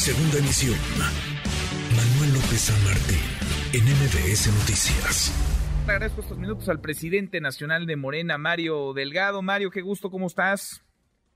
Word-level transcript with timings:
Segunda 0.00 0.38
emisión. 0.38 0.80
Manuel 1.92 2.32
López 2.32 2.72
San 2.72 2.80
Martín, 2.88 3.20
en 3.76 3.84
MBS 3.84 4.48
Noticias. 4.48 5.28
Agradezco 5.84 6.22
estos 6.22 6.38
minutos 6.38 6.70
al 6.70 6.80
presidente 6.80 7.38
nacional 7.42 7.84
de 7.84 7.96
Morena, 7.96 8.38
Mario 8.38 8.94
Delgado. 8.94 9.42
Mario, 9.42 9.70
qué 9.70 9.82
gusto, 9.82 10.10
¿cómo 10.10 10.28
estás? 10.28 10.82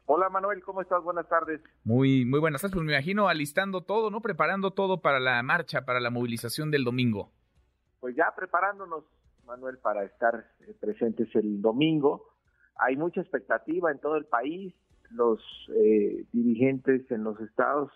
Hola 0.06 0.30
Manuel, 0.30 0.62
¿cómo 0.62 0.80
estás? 0.80 1.04
Buenas 1.04 1.28
tardes. 1.28 1.60
Muy, 1.84 2.24
muy 2.24 2.40
buenas 2.40 2.62
tardes. 2.62 2.72
Pues 2.72 2.86
me 2.86 2.94
imagino 2.94 3.28
alistando 3.28 3.82
todo, 3.82 4.08
¿no? 4.10 4.22
Preparando 4.22 4.70
todo 4.70 5.02
para 5.02 5.20
la 5.20 5.42
marcha, 5.42 5.84
para 5.84 6.00
la 6.00 6.08
movilización 6.08 6.70
del 6.70 6.84
domingo. 6.84 7.30
Pues 8.00 8.16
ya 8.16 8.32
preparándonos, 8.34 9.04
Manuel, 9.44 9.76
para 9.76 10.04
estar 10.04 10.42
eh, 10.60 10.74
presentes 10.80 11.28
el 11.36 11.60
domingo. 11.60 12.32
Hay 12.76 12.96
mucha 12.96 13.20
expectativa 13.20 13.92
en 13.92 13.98
todo 13.98 14.16
el 14.16 14.24
país. 14.24 14.72
Los 15.10 15.38
eh, 15.76 16.24
dirigentes 16.32 17.10
en 17.10 17.24
los 17.24 17.38
estados 17.42 17.92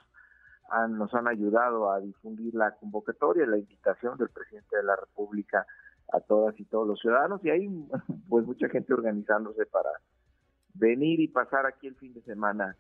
nos 0.89 1.15
han 1.15 1.29
ayudado 1.29 1.91
a 1.91 2.01
difundir 2.01 2.55
la 2.55 2.75
convocatoria, 2.77 3.47
la 3.47 3.59
invitación 3.59 4.17
del 4.19 4.29
presidente 4.29 4.77
de 4.77 4.83
la 4.83 4.97
República 4.97 5.67
a 6.13 6.21
todas 6.21 6.59
y 6.59 6.65
todos 6.65 6.87
los 6.87 7.01
ciudadanos 7.01 7.45
y 7.45 7.51
hay 7.51 7.69
pues 8.29 8.47
mucha 8.47 8.69
gente 8.69 8.93
organizándose 8.93 9.67
para 9.67 9.91
venir 10.75 11.21
y 11.21 11.29
pasar 11.29 11.67
aquí 11.67 11.87
el 11.87 11.97
fin 11.97 12.15
de 12.15 12.23
semana 12.23 12.77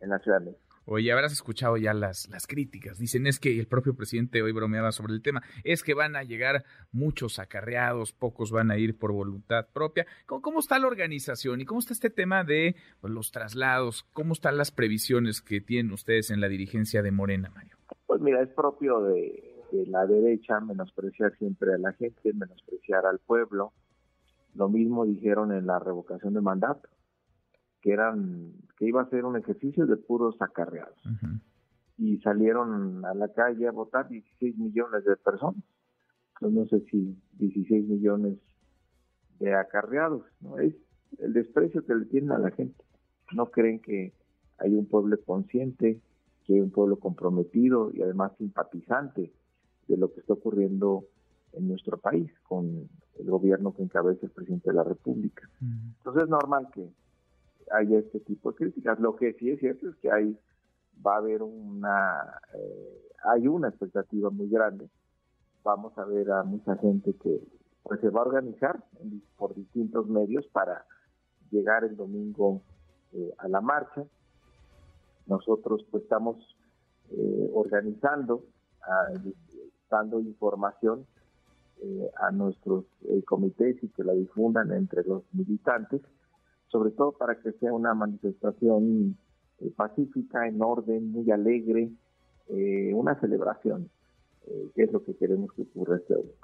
en 0.00 0.10
la 0.10 0.18
Ciudad 0.18 0.40
de 0.40 0.46
México. 0.46 0.69
Oye, 0.92 1.12
habrás 1.12 1.30
escuchado 1.30 1.76
ya 1.76 1.94
las, 1.94 2.28
las 2.30 2.48
críticas. 2.48 2.98
Dicen 2.98 3.28
es 3.28 3.38
que 3.38 3.60
el 3.60 3.68
propio 3.68 3.94
presidente 3.94 4.42
hoy 4.42 4.50
bromeaba 4.50 4.90
sobre 4.90 5.12
el 5.12 5.22
tema. 5.22 5.40
Es 5.62 5.84
que 5.84 5.94
van 5.94 6.16
a 6.16 6.24
llegar 6.24 6.64
muchos 6.90 7.38
acarreados, 7.38 8.12
pocos 8.12 8.50
van 8.50 8.72
a 8.72 8.76
ir 8.76 8.98
por 8.98 9.12
voluntad 9.12 9.68
propia. 9.72 10.04
¿Cómo, 10.26 10.42
cómo 10.42 10.58
está 10.58 10.80
la 10.80 10.88
organización 10.88 11.60
y 11.60 11.64
cómo 11.64 11.78
está 11.78 11.92
este 11.92 12.10
tema 12.10 12.42
de 12.42 12.74
pues, 13.00 13.12
los 13.12 13.30
traslados? 13.30 14.02
¿Cómo 14.12 14.32
están 14.32 14.56
las 14.56 14.72
previsiones 14.72 15.40
que 15.42 15.60
tienen 15.60 15.92
ustedes 15.92 16.32
en 16.32 16.40
la 16.40 16.48
dirigencia 16.48 17.02
de 17.02 17.12
Morena, 17.12 17.52
Mario? 17.54 17.76
Pues 18.08 18.20
mira, 18.20 18.42
es 18.42 18.48
propio 18.48 19.00
de, 19.02 19.62
de 19.70 19.86
la 19.86 20.04
derecha 20.06 20.58
menospreciar 20.58 21.38
siempre 21.38 21.72
a 21.72 21.78
la 21.78 21.92
gente, 21.92 22.32
menospreciar 22.32 23.06
al 23.06 23.20
pueblo. 23.20 23.72
Lo 24.56 24.68
mismo 24.68 25.06
dijeron 25.06 25.52
en 25.52 25.68
la 25.68 25.78
revocación 25.78 26.34
de 26.34 26.40
mandato 26.40 26.88
que 27.80 27.92
eran 27.92 28.54
que 28.80 28.86
iba 28.86 29.02
a 29.02 29.10
ser 29.10 29.26
un 29.26 29.36
ejercicio 29.36 29.86
de 29.86 29.98
puros 29.98 30.40
acarreados. 30.40 30.96
Y 31.98 32.16
salieron 32.20 33.04
a 33.04 33.12
la 33.12 33.28
calle 33.28 33.68
a 33.68 33.72
votar 33.72 34.08
16 34.08 34.56
millones 34.56 35.04
de 35.04 35.16
personas. 35.16 35.62
Entonces 36.40 36.58
no 36.58 36.66
sé 36.66 36.90
si 36.90 37.14
16 37.34 37.86
millones 37.86 38.38
de 39.38 39.54
acarreados, 39.54 40.22
¿no? 40.40 40.58
Es 40.58 40.74
el 41.18 41.34
desprecio 41.34 41.84
que 41.84 41.94
le 41.94 42.06
tienen 42.06 42.32
a 42.32 42.38
la 42.38 42.50
gente. 42.52 42.82
No 43.32 43.50
creen 43.50 43.80
que 43.80 44.14
hay 44.56 44.74
un 44.74 44.86
pueblo 44.86 45.18
consciente, 45.26 46.00
que 46.46 46.54
hay 46.54 46.60
un 46.60 46.70
pueblo 46.70 46.96
comprometido 46.96 47.90
y 47.92 48.00
además 48.00 48.32
simpatizante 48.38 49.30
de 49.88 49.96
lo 49.98 50.10
que 50.10 50.20
está 50.20 50.32
ocurriendo 50.32 51.04
en 51.52 51.68
nuestro 51.68 51.98
país 51.98 52.32
con 52.44 52.88
el 53.18 53.30
gobierno 53.30 53.74
que 53.74 53.82
encabeza 53.82 54.24
el 54.24 54.32
presidente 54.32 54.70
de 54.70 54.76
la 54.76 54.84
República. 54.84 55.46
Entonces 55.98 56.22
es 56.22 56.30
normal 56.30 56.68
que 56.72 56.88
haya 57.70 57.98
este 57.98 58.20
tipo 58.20 58.50
de 58.52 58.56
críticas. 58.56 58.98
Lo 59.00 59.16
que 59.16 59.32
sí 59.34 59.50
es 59.50 59.60
cierto 59.60 59.88
es 59.88 59.96
que 59.96 60.10
hay, 60.10 60.38
va 61.04 61.14
a 61.14 61.18
haber 61.18 61.42
una, 61.42 62.40
eh, 62.54 63.08
hay 63.24 63.48
una 63.48 63.68
expectativa 63.68 64.30
muy 64.30 64.48
grande. 64.48 64.88
Vamos 65.62 65.96
a 65.98 66.04
ver 66.04 66.30
a 66.30 66.42
mucha 66.42 66.76
gente 66.76 67.14
que 67.14 67.40
pues 67.82 68.00
se 68.00 68.10
va 68.10 68.20
a 68.20 68.26
organizar 68.26 68.82
por 69.36 69.54
distintos 69.54 70.06
medios 70.06 70.46
para 70.48 70.84
llegar 71.50 71.84
el 71.84 71.96
domingo 71.96 72.62
eh, 73.12 73.34
a 73.38 73.48
la 73.48 73.60
marcha. 73.60 74.04
Nosotros 75.26 75.86
pues 75.90 76.02
estamos 76.04 76.36
eh, 77.10 77.50
organizando, 77.54 78.44
dando 79.90 80.20
información 80.20 81.06
a 82.16 82.30
nuestros 82.30 82.84
comités 83.26 83.82
y 83.82 83.88
que 83.88 84.04
la 84.04 84.12
difundan 84.12 84.70
entre 84.72 85.02
los 85.04 85.22
militantes 85.32 86.02
sobre 86.70 86.90
todo 86.92 87.12
para 87.12 87.40
que 87.40 87.52
sea 87.52 87.72
una 87.72 87.94
manifestación 87.94 89.16
eh, 89.58 89.70
pacífica, 89.76 90.46
en 90.46 90.62
orden, 90.62 91.10
muy 91.10 91.30
alegre, 91.30 91.90
eh, 92.48 92.92
una 92.94 93.18
celebración, 93.20 93.90
eh, 94.46 94.70
que 94.74 94.84
es 94.84 94.92
lo 94.92 95.04
que 95.04 95.16
queremos 95.16 95.52
que 95.52 95.62
ocurra 95.62 95.96
este 95.96 96.14
domingo. 96.14 96.34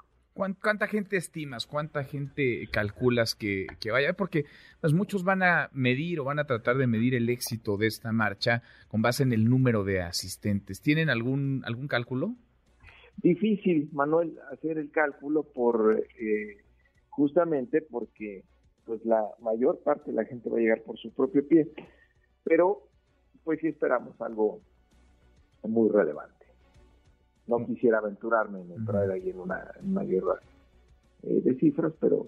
¿Cuánta 0.61 0.85
gente 0.85 1.17
estimas? 1.17 1.65
¿Cuánta 1.65 2.03
gente 2.03 2.67
calculas 2.71 3.33
que, 3.33 3.65
que, 3.79 3.89
vaya? 3.89 4.13
Porque 4.13 4.45
pues, 4.81 4.93
muchos 4.93 5.23
van 5.23 5.41
a 5.41 5.71
medir 5.73 6.19
o 6.19 6.25
van 6.25 6.37
a 6.37 6.45
tratar 6.45 6.77
de 6.77 6.85
medir 6.85 7.15
el 7.15 7.27
éxito 7.29 7.75
de 7.75 7.87
esta 7.87 8.11
marcha 8.11 8.61
con 8.87 9.01
base 9.01 9.23
en 9.23 9.33
el 9.33 9.45
número 9.45 9.83
de 9.83 10.03
asistentes. 10.03 10.79
¿Tienen 10.79 11.09
algún, 11.09 11.63
algún 11.65 11.87
cálculo? 11.87 12.35
Difícil, 13.15 13.89
Manuel, 13.93 14.37
hacer 14.51 14.77
el 14.77 14.91
cálculo 14.91 15.41
por 15.41 16.05
justamente 17.09 17.81
porque 17.81 18.43
pues 18.87 19.05
la 19.05 19.23
mayor 19.39 19.79
parte 19.79 20.11
de 20.11 20.15
la 20.15 20.25
gente 20.25 20.49
va 20.49 20.57
a 20.57 20.61
llegar 20.61 20.81
por 20.81 20.97
su 20.97 21.11
propio 21.11 21.47
pie. 21.47 21.69
Pero 22.43 22.87
pues 23.43 23.59
sí 23.59 23.67
esperamos 23.67 24.19
algo 24.21 24.61
muy 25.63 25.89
relevante. 25.89 26.45
No 27.45 27.59
mm. 27.59 27.65
quisiera 27.65 27.99
aventurarme 27.99 28.61
en 28.61 28.71
entrar 28.71 29.11
ahí 29.11 29.29
en 29.29 29.39
una, 29.39 30.03
guerra 30.03 30.39
eh, 31.23 31.41
de 31.43 31.55
cifras, 31.55 31.93
pero 31.99 32.27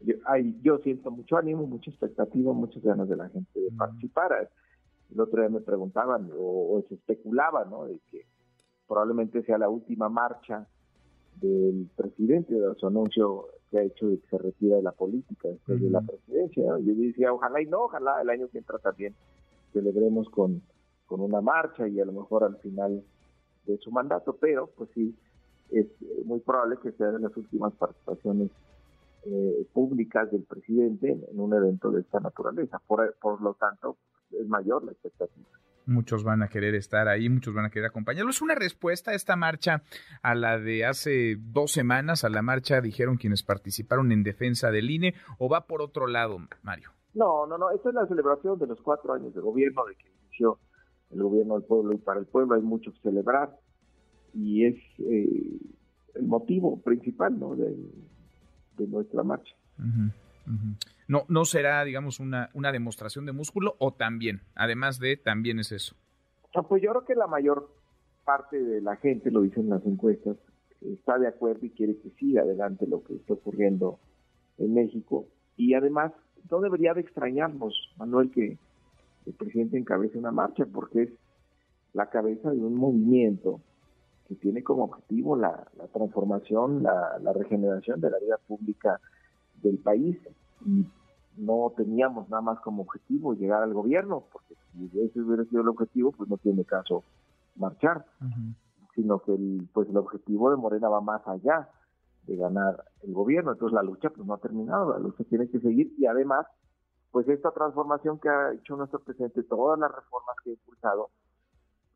yo, 0.00 0.14
hay, 0.26 0.58
yo 0.62 0.78
siento 0.78 1.10
mucho 1.10 1.36
ánimo, 1.36 1.66
mucha 1.66 1.90
expectativa, 1.90 2.52
muchas 2.52 2.82
ganas 2.82 3.08
de 3.08 3.16
la 3.16 3.28
gente 3.28 3.60
de 3.60 3.70
participar. 3.70 4.50
El 5.12 5.20
otro 5.20 5.40
día 5.40 5.50
me 5.50 5.60
preguntaban 5.60 6.30
o, 6.36 6.82
se 6.88 6.94
especulaba, 6.94 7.64
¿no? 7.64 7.86
De 7.86 7.98
que 8.10 8.26
probablemente 8.86 9.42
sea 9.42 9.58
la 9.58 9.68
última 9.68 10.08
marcha 10.08 10.66
del 11.40 11.88
presidente, 11.96 12.54
de 12.54 12.74
su 12.76 12.86
anuncio 12.86 13.46
que 13.70 13.78
ha 13.78 13.82
hecho 13.82 14.08
de 14.08 14.18
que 14.18 14.28
se 14.28 14.38
retira 14.38 14.76
de 14.76 14.82
la 14.82 14.92
política 14.92 15.48
después 15.48 15.80
de 15.80 15.90
la 15.90 16.00
presidencia. 16.00 16.64
Yo 16.80 16.94
decía, 16.94 17.32
ojalá 17.32 17.62
y 17.62 17.66
no, 17.66 17.84
ojalá 17.84 18.20
el 18.20 18.30
año 18.30 18.48
que 18.48 18.58
entra 18.58 18.78
también 18.78 19.14
celebremos 19.72 20.28
con, 20.30 20.62
con 21.06 21.20
una 21.20 21.40
marcha 21.40 21.86
y 21.88 22.00
a 22.00 22.04
lo 22.04 22.12
mejor 22.12 22.44
al 22.44 22.56
final 22.58 23.02
de 23.66 23.78
su 23.78 23.90
mandato, 23.90 24.36
pero 24.40 24.68
pues 24.76 24.90
sí, 24.94 25.14
es 25.70 25.86
muy 26.24 26.40
probable 26.40 26.78
que 26.82 26.92
sea 26.92 27.12
de 27.12 27.20
las 27.20 27.36
últimas 27.36 27.72
participaciones 27.74 28.50
eh, 29.24 29.66
públicas 29.72 30.30
del 30.30 30.42
presidente 30.42 31.12
en, 31.12 31.38
un 31.38 31.54
evento 31.54 31.90
de 31.90 32.00
esta 32.00 32.20
naturaleza. 32.20 32.80
Por, 32.86 33.14
por 33.20 33.40
lo 33.40 33.54
tanto, 33.54 33.96
es 34.32 34.46
mayor 34.48 34.84
la 34.84 34.92
expectativa 34.92 35.46
muchos 35.90 36.24
van 36.24 36.42
a 36.42 36.48
querer 36.48 36.74
estar 36.74 37.08
ahí, 37.08 37.28
muchos 37.28 37.54
van 37.54 37.66
a 37.66 37.70
querer 37.70 37.88
acompañarlo. 37.88 38.30
¿Es 38.30 38.40
una 38.40 38.54
respuesta 38.54 39.10
a 39.10 39.14
esta 39.14 39.36
marcha 39.36 39.82
a 40.22 40.34
la 40.34 40.58
de 40.58 40.86
hace 40.86 41.36
dos 41.38 41.72
semanas, 41.72 42.24
a 42.24 42.30
la 42.30 42.42
marcha, 42.42 42.80
dijeron 42.80 43.16
quienes 43.16 43.42
participaron 43.42 44.12
en 44.12 44.22
defensa 44.22 44.70
del 44.70 44.90
INE, 44.90 45.14
o 45.38 45.48
va 45.48 45.66
por 45.66 45.82
otro 45.82 46.06
lado, 46.06 46.38
Mario? 46.62 46.90
No, 47.14 47.46
no, 47.46 47.58
no, 47.58 47.70
esta 47.72 47.88
es 47.88 47.94
la 47.94 48.06
celebración 48.06 48.58
de 48.58 48.66
los 48.66 48.80
cuatro 48.80 49.12
años 49.12 49.34
de 49.34 49.40
gobierno, 49.40 49.84
de 49.84 49.96
que 49.96 50.08
inició 50.22 50.58
el 51.10 51.22
gobierno 51.22 51.54
del 51.54 51.64
pueblo 51.64 51.92
y 51.92 51.98
para 51.98 52.20
el 52.20 52.26
pueblo 52.26 52.54
hay 52.54 52.62
mucho 52.62 52.92
que 52.92 53.00
celebrar 53.00 53.56
y 54.32 54.64
es 54.64 54.76
eh, 55.00 55.58
el 56.14 56.22
motivo 56.22 56.80
principal 56.80 57.38
¿no? 57.38 57.56
de, 57.56 57.76
nuestra 58.86 59.22
marcha. 59.22 59.54
No, 61.10 61.24
no 61.26 61.44
será, 61.44 61.82
digamos, 61.82 62.20
una, 62.20 62.50
una 62.54 62.70
demostración 62.70 63.26
de 63.26 63.32
músculo 63.32 63.74
o 63.80 63.92
también, 63.92 64.42
además 64.54 65.00
de, 65.00 65.16
también 65.16 65.58
es 65.58 65.72
eso. 65.72 65.96
pues 66.68 66.80
yo 66.80 66.90
creo 66.90 67.04
que 67.04 67.16
la 67.16 67.26
mayor 67.26 67.68
parte 68.24 68.62
de 68.62 68.80
la 68.80 68.94
gente, 68.94 69.32
lo 69.32 69.42
dicen 69.42 69.68
las 69.68 69.84
encuestas, 69.84 70.36
está 70.80 71.18
de 71.18 71.26
acuerdo 71.26 71.66
y 71.66 71.70
quiere 71.70 71.96
que 71.98 72.10
siga 72.10 72.42
adelante 72.42 72.86
lo 72.86 73.02
que 73.02 73.16
está 73.16 73.34
ocurriendo 73.34 73.98
en 74.58 74.72
México. 74.72 75.26
Y 75.56 75.74
además, 75.74 76.12
no 76.48 76.60
debería 76.60 76.94
de 76.94 77.00
extrañarnos, 77.00 77.74
Manuel, 77.96 78.30
que 78.30 78.56
el 79.26 79.32
presidente 79.32 79.78
encabece 79.78 80.16
una 80.16 80.30
marcha, 80.30 80.64
porque 80.64 81.02
es 81.02 81.10
la 81.92 82.08
cabeza 82.08 82.52
de 82.52 82.60
un 82.60 82.76
movimiento 82.76 83.60
que 84.28 84.36
tiene 84.36 84.62
como 84.62 84.84
objetivo 84.84 85.34
la, 85.34 85.66
transformación, 85.92 86.84
la, 86.84 87.18
la, 87.20 87.32
regeneración 87.32 88.00
de 88.00 88.10
la 88.10 88.18
vida 88.20 88.38
pública 88.46 89.00
del 89.60 89.78
país 89.78 90.16
y 90.64 90.86
no 91.36 91.72
teníamos 91.76 92.28
nada 92.28 92.42
más 92.42 92.60
como 92.60 92.82
objetivo 92.82 93.34
llegar 93.34 93.62
al 93.62 93.72
gobierno, 93.72 94.24
porque 94.32 94.54
si 94.72 95.00
ese 95.00 95.20
hubiera 95.20 95.44
sido 95.44 95.62
el 95.62 95.68
objetivo, 95.68 96.12
pues 96.12 96.28
no 96.28 96.36
tiene 96.38 96.64
caso 96.64 97.04
marchar, 97.56 98.04
sino 98.94 99.20
que 99.20 99.34
el, 99.34 99.68
pues 99.72 99.88
el 99.88 99.96
objetivo 99.96 100.50
de 100.50 100.56
Morena 100.56 100.88
va 100.88 101.00
más 101.00 101.26
allá 101.26 101.68
de 102.26 102.36
ganar 102.36 102.84
el 103.02 103.12
gobierno, 103.12 103.52
entonces 103.52 103.74
la 103.74 103.82
lucha 103.82 104.10
pues 104.10 104.26
no 104.26 104.34
ha 104.34 104.38
terminado, 104.38 104.92
la 104.92 104.98
lucha 104.98 105.24
tiene 105.24 105.48
que 105.48 105.60
seguir 105.60 105.92
y 105.98 106.06
además 106.06 106.46
pues 107.10 107.28
esta 107.28 107.50
transformación 107.50 108.18
que 108.18 108.28
ha 108.28 108.52
hecho 108.52 108.76
nuestro 108.76 109.00
presidente, 109.00 109.42
todas 109.42 109.78
las 109.78 109.90
reformas 109.90 110.36
que 110.44 110.50
ha 110.50 110.52
impulsado, 110.52 111.10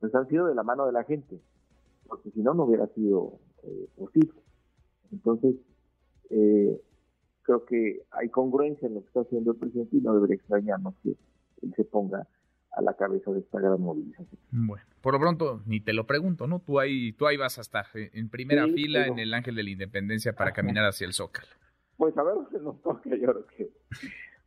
pues 0.01 0.15
han 0.15 0.29
sido 0.29 0.47
de 0.47 0.55
la 0.55 0.63
mano 0.63 0.87
de 0.87 0.93
la 0.93 1.05
gente, 1.05 1.41
porque 2.07 2.31
si 2.31 2.41
no, 2.41 2.53
no 2.55 2.65
hubiera 2.65 2.87
sido 2.89 3.39
eh, 3.63 3.89
posible. 3.97 4.35
Entonces, 5.13 5.55
eh, 6.31 6.83
creo 7.45 7.65
que 7.65 8.03
hay 8.11 8.29
congruencia 8.31 8.89
en 8.89 8.95
lo 8.95 9.01
que 9.03 9.07
está 9.07 9.21
haciendo 9.21 9.53
el 9.53 9.59
presidente 9.59 9.97
y 9.97 10.01
no 10.01 10.15
debería 10.15 10.37
extrañarnos 10.37 10.95
que 11.03 11.11
él 11.63 11.75
se 11.77 11.85
ponga 11.85 12.27
a 12.73 12.83
la 12.83 12.95
cabeza 12.95 13.31
de 13.31 13.41
esta 13.41 13.61
gran 13.61 13.81
movilización. 13.81 14.41
Bueno, 14.51 14.85
por 15.01 15.15
lo 15.15 15.21
pronto 15.21 15.63
ni 15.67 15.81
te 15.81 15.93
lo 15.93 16.07
pregunto, 16.07 16.47
¿no? 16.47 16.59
Tú 16.59 16.81
ahí, 16.81 17.13
tú 17.13 17.27
ahí 17.27 17.37
vas 17.37 17.59
a 17.59 17.61
estar 17.61 17.87
eh, 17.95 18.11
en 18.15 18.29
primera 18.29 18.67
fila 18.67 19.07
en 19.07 19.19
el 19.19 19.33
Ángel 19.33 19.55
de 19.55 19.63
la 19.63 19.71
Independencia 19.71 20.33
para 20.33 20.53
caminar 20.53 20.85
hacia 20.85 21.07
el 21.07 21.13
Zócalo. 21.13 21.47
Pues 21.97 22.17
a 22.19 22.25
ver 22.25 22.35
si 22.51 22.57
nos 22.59 22.83
toca, 22.83 23.09
yo 23.11 23.17
creo 23.17 23.47
que 23.47 23.71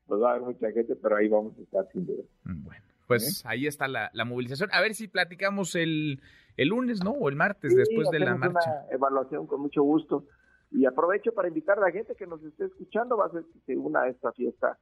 pues 0.07 0.21
va 0.21 0.29
a 0.29 0.35
haber 0.35 0.43
mucha 0.43 0.71
gente, 0.71 0.95
pero 0.95 1.15
ahí 1.15 1.27
vamos 1.29 1.57
a 1.57 1.61
estar 1.61 1.87
sin 1.91 2.05
duda. 2.05 2.23
Bueno, 2.43 2.83
pues 3.07 3.45
ahí 3.45 3.67
está 3.67 3.87
la, 3.87 4.11
movilización. 4.25 4.69
A 4.73 4.81
ver 4.81 4.93
si 4.93 5.07
platicamos 5.07 5.75
el, 5.75 6.21
el 6.57 6.69
lunes, 6.69 7.03
¿no? 7.03 7.11
O 7.11 7.29
el 7.29 7.35
martes 7.35 7.75
después 7.75 8.09
de 8.09 8.19
la 8.19 8.35
marcha. 8.35 8.83
Una 8.87 8.95
evaluación 8.95 9.47
con 9.47 9.61
mucho 9.61 9.83
gusto. 9.83 10.25
Y 10.71 10.85
aprovecho 10.85 11.33
para 11.33 11.47
invitar 11.47 11.77
a 11.77 11.81
la 11.81 11.91
gente 11.91 12.15
que 12.15 12.27
nos 12.27 12.43
esté 12.43 12.65
escuchando, 12.65 13.17
va 13.17 13.25
a 13.25 13.31
ser 13.31 13.43
que 13.45 13.59
se 13.65 13.77
una 13.77 14.01
a 14.01 14.09
esta 14.09 14.31
fiesta 14.33 14.77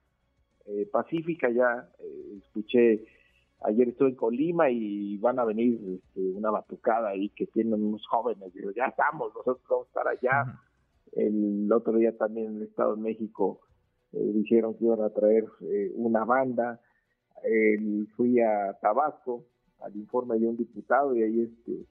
eh, 0.65 0.87
pacífica. 0.91 1.49
Ya 1.49 1.89
eh, 1.99 2.39
escuché 2.39 3.05
Ayer 3.61 3.89
estuve 3.89 4.09
en 4.09 4.15
Colima 4.15 4.69
y 4.69 5.17
van 5.17 5.39
a 5.39 5.45
venir 5.45 5.79
este, 5.95 6.19
una 6.31 6.51
batucada 6.51 7.09
ahí 7.09 7.29
que 7.29 7.47
tienen 7.47 7.73
unos 7.73 8.05
jóvenes. 8.07 8.53
Digo, 8.53 8.71
ya 8.71 8.85
estamos, 8.85 9.33
nosotros 9.33 9.65
vamos 9.69 9.87
a 9.87 9.89
estar 9.89 10.07
allá. 10.07 10.59
El 11.13 11.71
otro 11.71 11.97
día 11.97 12.15
también 12.17 12.47
en 12.47 12.55
el 12.57 12.63
Estado 12.63 12.95
de 12.95 13.01
México 13.01 13.61
eh, 14.11 14.31
dijeron 14.33 14.77
que 14.77 14.85
iban 14.85 15.01
a 15.01 15.09
traer 15.09 15.45
eh, 15.61 15.91
una 15.95 16.25
banda. 16.25 16.79
fui 18.15 18.39
a 18.39 18.77
Tabasco 18.81 19.45
al 19.79 19.95
informe 19.95 20.37
de 20.37 20.47
un 20.47 20.57
diputado 20.57 21.15
y 21.15 21.23
ahí 21.23 21.41
este 21.41 21.85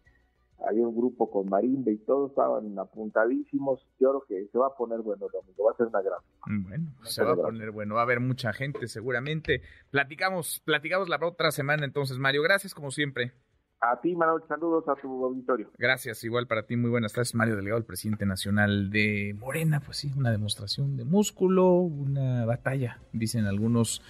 había 0.66 0.86
un 0.86 0.96
grupo 0.96 1.30
con 1.30 1.48
marimba 1.48 1.90
y 1.90 1.98
todos 1.98 2.30
estaban 2.30 2.78
apuntadísimos. 2.78 3.86
Yo 3.98 4.10
creo 4.10 4.24
que 4.28 4.48
se 4.50 4.58
va 4.58 4.68
a 4.68 4.76
poner 4.76 5.00
bueno 5.00 5.26
el 5.26 5.32
domingo, 5.32 5.64
va 5.64 5.72
a 5.72 5.76
ser 5.76 5.86
una 5.86 6.02
gran. 6.02 6.18
Bueno, 6.62 6.92
se 7.02 7.24
va 7.24 7.32
a 7.32 7.36
poner 7.36 7.70
bueno, 7.70 7.94
va 7.94 8.00
a 8.00 8.04
haber 8.04 8.20
mucha 8.20 8.52
gente 8.52 8.88
seguramente. 8.88 9.62
Platicamos, 9.90 10.60
platicamos 10.64 11.08
la 11.08 11.18
otra 11.22 11.50
semana 11.50 11.84
entonces, 11.84 12.18
Mario. 12.18 12.42
Gracias 12.42 12.74
como 12.74 12.90
siempre. 12.90 13.32
A 13.80 14.00
ti, 14.00 14.16
Manuel, 14.16 14.42
saludos 14.48 14.88
a 14.88 14.94
tu 14.94 15.24
auditorio. 15.26 15.70
Gracias, 15.76 16.24
igual 16.24 16.46
para 16.46 16.64
ti, 16.64 16.74
muy 16.74 16.88
buenas 16.88 17.12
tardes. 17.12 17.34
Mario 17.34 17.54
Delegado, 17.56 17.78
el 17.78 17.84
presidente 17.84 18.24
nacional 18.24 18.88
de 18.88 19.36
Morena, 19.38 19.80
pues 19.80 19.98
sí, 19.98 20.10
una 20.16 20.30
demostración 20.30 20.96
de 20.96 21.04
músculo, 21.04 21.72
una 21.72 22.46
batalla, 22.46 23.00
dicen 23.12 23.44
algunos, 23.44 24.00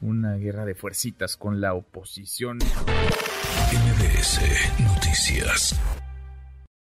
una 0.00 0.36
guerra 0.36 0.64
de 0.64 0.74
fuercitas 0.74 1.36
con 1.36 1.60
la 1.60 1.74
oposición. 1.74 2.58
MBS 3.72 4.40
Noticias. 4.78 5.97